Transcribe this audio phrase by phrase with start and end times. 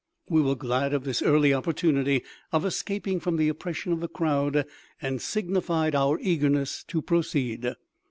[0.31, 4.65] We were glad of this early opportunity of escaping from the oppression of the crowd,
[4.99, 7.75] and signified our eagerness to proceed.